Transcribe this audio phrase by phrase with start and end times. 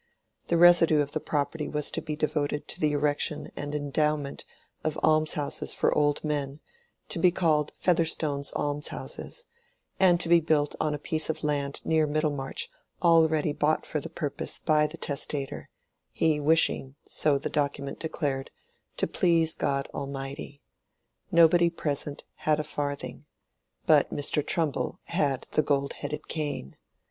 [0.47, 4.45] The residue of the property was to be devoted to the erection and endowment
[4.83, 6.59] of almshouses for old men,
[7.09, 9.45] to be called Featherstone's Alms Houses,
[9.99, 12.67] and to be built on a piece of land near Middlemarch
[13.03, 15.69] already bought for the purpose by the testator,
[16.11, 20.63] he wishing—so the document declared—to please God Almighty.
[21.31, 23.27] Nobody present had a farthing;
[23.85, 24.43] but Mr.
[24.43, 26.75] Trumbull had the gold headed cane.